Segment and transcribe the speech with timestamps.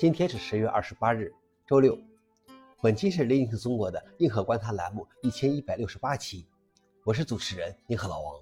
[0.00, 1.30] 今天是十月二十八日，
[1.66, 1.98] 周六。
[2.80, 6.46] 本期是 Linux 中国的硬核观察栏目一千一百六十八期，
[7.04, 8.40] 我是主持人硬核老王。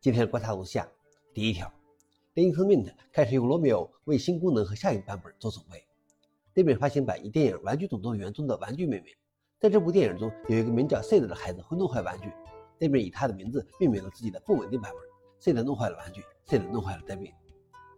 [0.00, 0.88] 今天的观察如下：
[1.32, 1.68] 第一条
[2.36, 5.84] ，，Linux Mint 开始用罗密欧为新功能和下一个版本做准备。
[6.54, 9.12] 这本发行版以电影《玩具总动员》中的玩具命名，
[9.58, 12.30] 在这部电影中有一个名叫 Sid 的孩子会弄坏玩具，
[12.78, 15.02] 这边以他的名字命名了自己的不稳定版本。
[15.40, 17.02] Sid 弄坏了玩具，Sid 弄坏了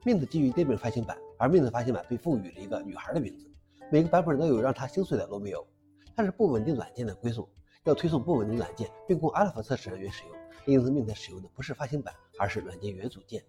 [0.07, 1.19] Mint 基于这本发行版。
[1.37, 3.51] 而 Mint 发行版被赋予了一个女孩的名字，
[3.91, 5.67] 每个版本都有让她心碎的罗密欧。
[6.15, 7.49] 它是不稳定软件的归宿，
[7.83, 10.33] 要推送不稳定软件并供 Alpha 测试人员使用，
[10.65, 13.43] 因此 Mint 使用的不是发行版，而是软件元组件。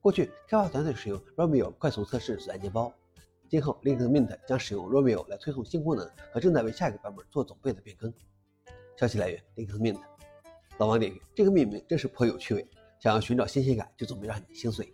[0.00, 2.90] 过去开发团队使用 Romeo 快速测试软件包，
[3.46, 8.10] 今后 Linux Mint 将使用 Romeo 来推送新功能和正在为下一个版本做准备的变更。
[8.96, 10.00] 消息来源：Linux Mint。
[10.78, 12.66] 老王点评：这个命名真是颇有趣味，
[12.98, 14.90] 想要寻找新鲜感，就准备让你心碎。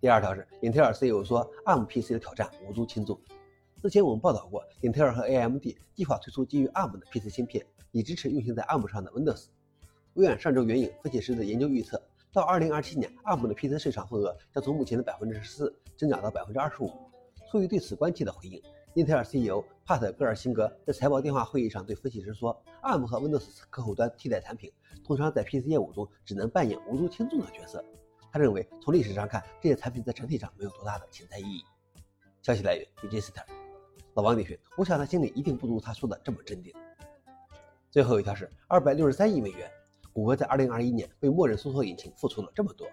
[0.00, 3.18] 第二条是英特尔 CEO 说，ARM PC 的挑战无足轻重。
[3.82, 9.46] 之前我们报道过，英特尔和 AMD 计划推出基于 ARM 的 PC 芯片，以支持运行在 ARM 上的 Windows。
[10.14, 12.00] 微软上周援引分析师的研究预测，
[12.32, 16.92] 到2027年，ARM 的 PC 市场份额将从目前的14%增长到25%。
[17.50, 18.62] 出于对此关切的回应，
[18.94, 24.72] 英特尔 CEO 帕特·戈尔辛格在财报电话会议上对分析师说，ARM 和 Windows 客户端替代产品
[25.04, 27.84] 通常在 PC 业务中只能扮演无足轻重的角色。
[28.30, 31.64] 他认为，从历史上看，这些产品在整体上没有多大的潜在意义。
[32.42, 33.42] 消息来源：Register。
[34.14, 36.74] 老王点评：我想他心里一定不如他说的这么镇定。
[37.90, 39.70] 最后一条是二百六十三亿美元，
[40.12, 42.86] 谷歌在二零二一年为默认搜索引擎付出了这么多。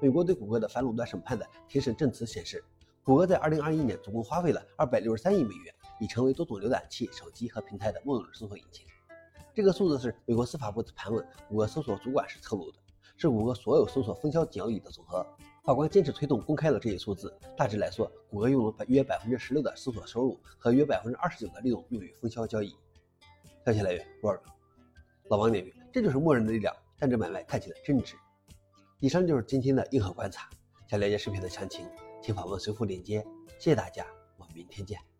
[0.00, 2.62] 美国对谷歌的反垄断审判的庭审证词显示，
[3.04, 8.86] 谷歌在二零二一年总共花费了二百六十三亿美元，已成为多种浏览器、手机和平台的默认搜索引擎。
[9.54, 12.78] 这个数字是美国司法部的盘问谷歌搜索主管时透露的。
[13.16, 15.26] 是谷歌所有搜索分销交易的总和。
[15.64, 17.32] 法官坚持推动公开了这些数字。
[17.56, 22.74] 大致来说，谷歌用了约百分之十六的搜索收入和约百分之二十九的利润用于分销交易。
[23.64, 24.40] 消息来源：Word。
[25.28, 28.16] 老王点评：这就是默认的力量，但这买卖看起来真值。
[28.98, 30.50] 以上就是今天的硬核观察。
[30.88, 31.86] 想了解视频的详情，
[32.20, 33.24] 请访问随附链接。
[33.58, 34.04] 谢谢大家，
[34.36, 35.11] 我们明天见。